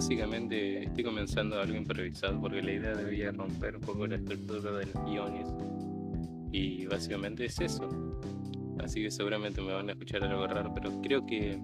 [0.00, 4.86] básicamente estoy comenzando algo improvisado porque la idea debía romper un poco la estructura de
[4.86, 5.46] los guiones
[6.50, 7.86] y básicamente es eso.
[8.82, 11.60] Así que seguramente me van a escuchar algo raro, pero creo que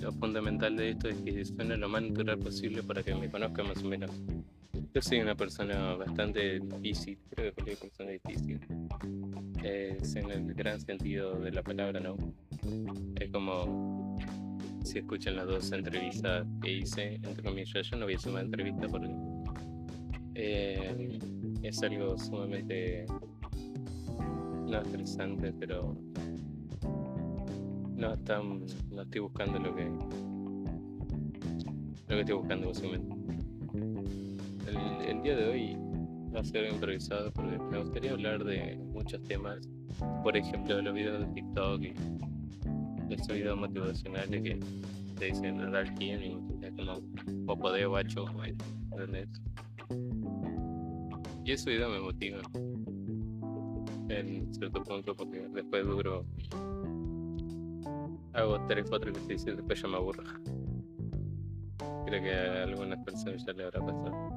[0.00, 3.68] lo fundamental de esto es que suene lo más natural posible para que me conozcan
[3.68, 4.10] más o menos.
[4.94, 8.60] Yo soy una persona bastante difícil, creo que soy una persona difícil.
[9.62, 12.16] Es en el gran sentido de la palabra, ¿no?
[13.16, 13.99] Es como
[14.84, 19.10] si escuchan las dos entrevistas que hice, entre comillas, yo no hacer una entrevista porque
[20.34, 21.18] eh,
[21.62, 23.06] es algo sumamente
[24.66, 25.96] no estresante, pero
[27.96, 29.84] no, tan, no estoy buscando lo que
[32.08, 33.14] lo que estoy buscando básicamente.
[34.66, 35.76] El, el día de hoy
[36.34, 39.68] va a ser improvisado porque me gustaría hablar de muchos temas,
[40.22, 42.29] por ejemplo los videos de TikTok y
[43.10, 44.60] de estos videos motivacionales que
[45.18, 47.00] te dicen dar quién y es como
[47.44, 48.24] poco de guacho,
[48.92, 49.28] ¿entendés?
[51.44, 52.40] Y eso video me motiva
[54.08, 56.24] en cierto punto porque después duro
[58.32, 60.22] hago 3, 4 ejercicios y después ya me aburro.
[62.06, 64.29] Creo que a algunas personas ya le habrá pasado.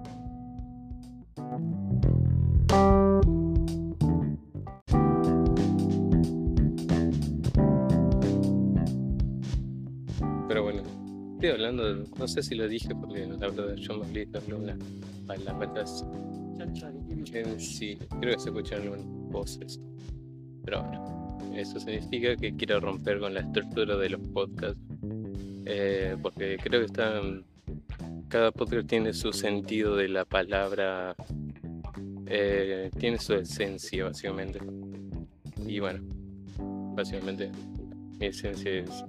[10.54, 10.84] Pero bueno,
[11.34, 14.76] estoy hablando, de, no sé si lo dije porque hablo de John McLeod, hablo de
[15.26, 16.06] palabras
[16.60, 19.82] en sí, creo que se escuchan algunas voces.
[20.64, 24.80] Pero bueno, eso significa que quiero romper con la estructura de los podcasts.
[25.66, 27.46] Eh, porque creo que están.
[28.28, 31.16] Cada podcast tiene su sentido de la palabra.
[32.28, 34.60] Eh, tiene su esencia, básicamente.
[35.66, 36.04] Y bueno,
[36.96, 37.50] básicamente,
[38.20, 39.04] mi esencia es.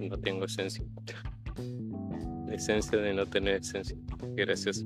[0.00, 0.84] No tengo esencia.
[2.46, 3.96] La esencia de no tener esencia.
[4.34, 4.84] Gracias.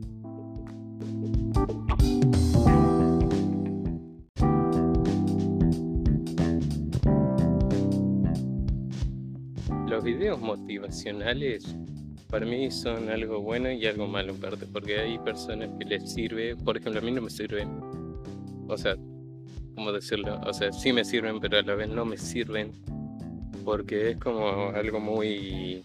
[9.89, 11.77] Los videos motivacionales
[12.29, 16.13] para mí son algo bueno y algo malo en parte, porque hay personas que les
[16.13, 17.81] sirve, por ejemplo, a mí no me sirven.
[18.69, 18.97] O sea,
[19.75, 20.41] ¿cómo decirlo?
[20.45, 22.73] O sea, sí me sirven, pero a la vez no me sirven,
[23.67, 25.83] porque es como algo muy,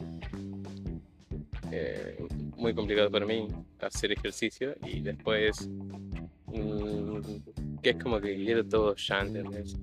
[1.72, 2.16] eh,
[2.56, 3.48] muy complicado para mí
[3.82, 5.68] hacer ejercicio y después,
[6.46, 9.76] mm, que es como que quiero todo ya, ¿entendés?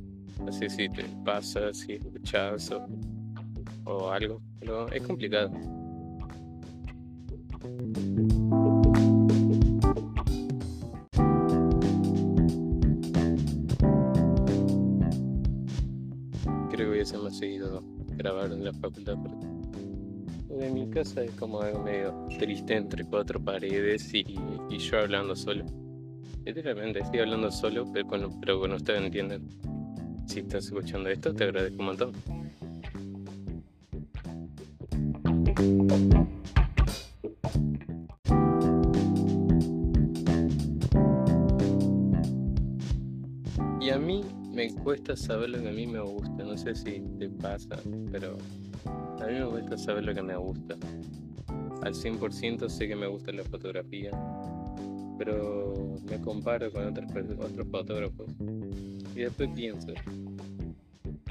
[0.47, 2.87] Así si te pasa, si escuchas o
[3.84, 5.50] o algo, pero es complicado.
[17.08, 17.82] Hacer más seguido
[18.19, 23.42] grabar en la facultad porque en mi casa es como algo medio triste entre cuatro
[23.42, 24.26] paredes y,
[24.78, 25.64] yo hablando solo.
[26.44, 29.48] Literalmente estoy hablando solo, pero con, pero con ustedes entienden.
[30.26, 32.12] Si estás escuchando esto, te agradezco un montón.
[43.80, 44.20] Y a mí
[44.58, 46.42] me cuesta saber lo que a mí me gusta.
[46.42, 47.78] No sé si te pasa,
[48.10, 48.36] pero
[49.20, 50.74] a mí me cuesta saber lo que me gusta.
[51.82, 54.10] Al 100% sé que me gusta la fotografía,
[55.16, 57.08] pero me comparo con otros,
[57.38, 58.26] otros fotógrafos.
[59.14, 59.92] Y después pienso.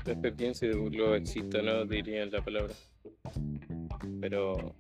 [0.05, 1.83] Después pienso y luego existo, ¿no?
[1.85, 2.73] Diría la palabra
[4.21, 4.73] pero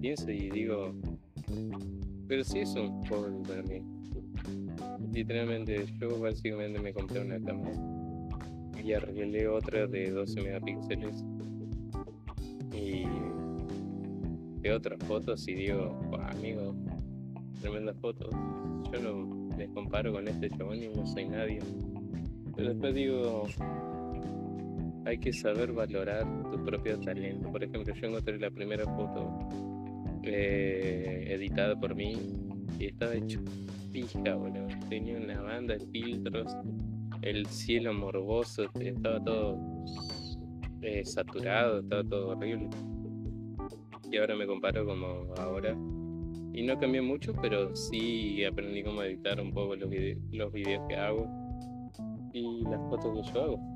[0.00, 0.94] pienso y digo,
[2.26, 4.01] pero sí es un hobby para mí.
[5.12, 7.76] Literalmente, yo básicamente me compré una cámara
[8.82, 11.24] y arreglé otra de 12 megapíxeles
[12.72, 13.04] y
[14.62, 16.00] de otras fotos y digo,
[16.30, 16.74] amigo,
[17.60, 18.30] tremendas fotos.
[18.92, 21.58] Yo no me comparo con este chabón y no soy nadie.
[22.56, 23.46] Pero después digo,
[25.04, 27.50] hay que saber valorar tu propio talento.
[27.50, 29.38] Por ejemplo, yo encontré la primera foto
[30.22, 32.14] eh, editada por mí
[32.78, 33.40] y estaba hecho
[33.92, 34.66] pija, boludo.
[34.88, 36.56] Tenía una banda de filtros,
[37.22, 39.58] el cielo morboso, estaba todo
[40.80, 42.70] eh, saturado, estaba todo horrible.
[44.10, 45.76] Y ahora me comparo como ahora.
[46.54, 49.90] Y no cambié mucho, pero sí aprendí cómo editar un poco los,
[50.32, 51.26] los videos que hago
[52.32, 53.72] y las fotos que yo hago.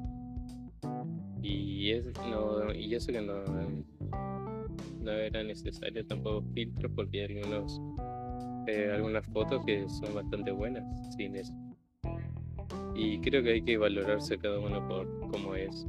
[1.43, 2.11] Y eso
[3.13, 3.45] que no,
[5.01, 7.81] no era necesario tampoco filtros porque hay algunos,
[8.67, 10.85] eh, algunas fotos que son bastante buenas
[11.17, 11.53] sin eso.
[12.95, 15.87] Y creo que hay que valorarse cada uno por cómo es.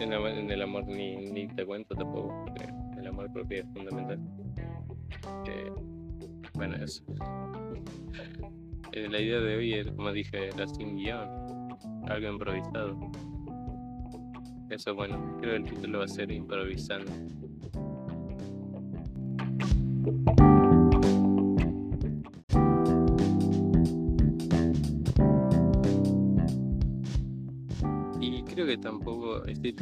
[0.00, 2.64] En, el amor ni, ni te cuento tampoco, porque
[2.98, 4.18] el amor propio es fundamental.
[6.54, 7.04] bueno, eso.
[8.92, 11.28] Eh, la idea de hoy, es, como dije, era sin guion,
[12.08, 12.96] algo improvisado.
[14.70, 17.10] Eso, bueno, creo que el título va a ser improvisando.
[28.74, 29.72] Que tampoco estoy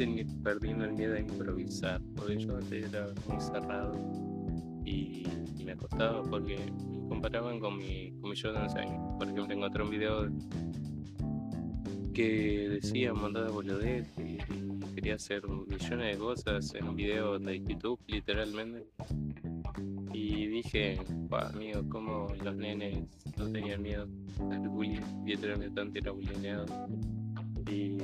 [0.43, 3.93] perdiendo el miedo a improvisar, porque yo antes era muy cerrado
[4.85, 5.25] y,
[5.65, 6.57] me costaba porque
[6.91, 9.15] me comparaban con mi, con mi yo de 11 años.
[9.17, 10.29] Por ejemplo, encontré un video
[12.13, 14.37] que decía de boludez y,
[14.93, 18.85] quería hacer millones de cosas en un video de YouTube, literalmente.
[20.13, 20.99] Y dije,
[21.31, 22.99] amigo, como los nenes
[23.37, 24.07] no tenían miedo
[24.51, 26.65] al bullying, literalmente era bullyingado.
[27.71, 27.97] Y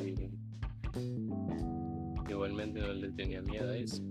[2.39, 4.01] Igualmente no le tenía miedo a eso.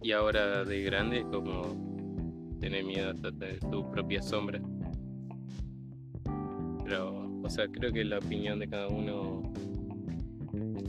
[0.00, 4.58] Y ahora de grande como tener miedo hasta de tu propia sombra.
[6.84, 9.42] Pero, o sea, creo que la opinión de cada uno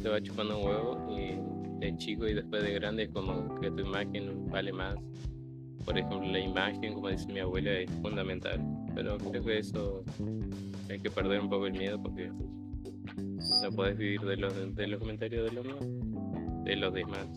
[0.02, 3.70] te va chupando un huevo y de chico y después de grande es como que
[3.70, 4.96] tu imagen vale más.
[5.84, 8.66] Por ejemplo, la imagen, como dice mi abuela, es fundamental.
[8.96, 10.06] Pero creo que eso
[10.90, 12.32] hay que perder un poco el miedo porque
[13.64, 16.64] no puedes vivir de los, de los comentarios de los demás.
[16.64, 17.28] De los demás.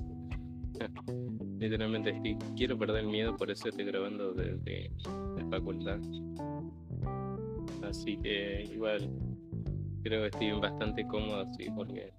[1.59, 4.91] Literalmente quiero perder el miedo, por eso estoy grabando desde
[5.37, 5.99] la facultad.
[7.83, 9.11] Así que igual
[10.03, 12.13] creo que estoy bastante cómodo así porque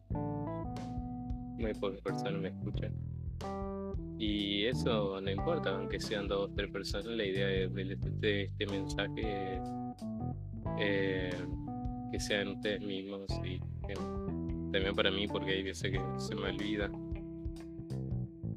[1.57, 2.94] muy pocas personas me escuchan.
[4.18, 8.65] Y eso no importa, aunque sean dos o tres personas, la idea de, de este
[8.68, 9.62] mensaje
[10.80, 11.33] eh,
[12.12, 13.59] que sean ustedes mismos y
[14.71, 16.89] también para mí porque hay veces que se me olvida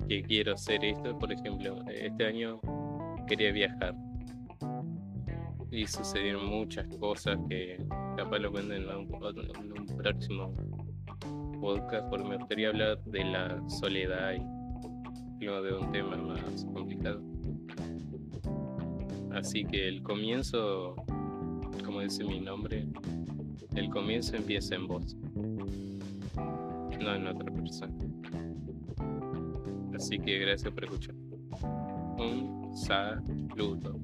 [0.08, 1.19] que quiero hacer esto.
[1.19, 2.61] Por ejemplo, este año
[3.26, 3.94] quería viajar
[5.70, 7.76] y sucedieron muchas cosas que
[8.17, 10.55] capaz lo cuento en un, próximo
[11.61, 17.20] podcast porque me gustaría hablar de la soledad y de un tema más complicado.
[19.32, 20.94] Así que el comienzo,
[21.84, 22.87] como dice mi nombre,
[23.76, 25.17] el comienzo empieza en vos,
[26.34, 27.94] no en otra persona.
[29.94, 31.14] Así que gracias por escuchar.
[32.19, 34.00] Un saludo.